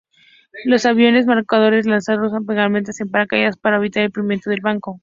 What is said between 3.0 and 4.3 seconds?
paracaídas para marcar el